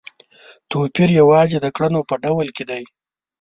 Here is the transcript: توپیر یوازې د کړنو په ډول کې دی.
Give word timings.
توپیر 0.69 1.09
یوازې 1.19 1.57
د 1.61 1.67
کړنو 1.75 2.01
په 2.09 2.15
ډول 2.23 2.47
کې 2.55 2.63
دی. 2.69 2.83